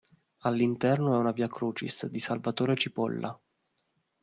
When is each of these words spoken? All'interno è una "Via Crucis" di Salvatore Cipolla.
All'interno 0.39 1.13
è 1.13 1.17
una 1.19 1.31
"Via 1.31 1.47
Crucis" 1.47 2.07
di 2.07 2.17
Salvatore 2.17 2.75
Cipolla. 2.75 3.39